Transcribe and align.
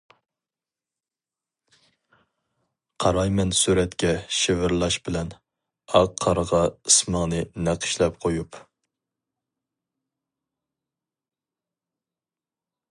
قارايمەن 3.05 3.51
سۈرەتكە 3.59 4.13
شىۋىرلاش 4.39 4.97
بىلەن، 5.09 5.29
ئاق 5.99 6.17
قارغا 6.27 6.63
ئىسمىڭنى 6.71 7.43
نەقىشلەپ 7.69 8.19
قويۇپ. 8.27 8.61